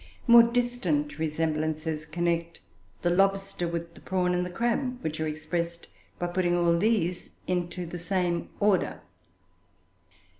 [0.25, 2.59] More distant resemblances connect
[3.03, 7.29] the lobster with the prawn and the crab, which are expressed by putting all these
[7.45, 9.01] into the same order.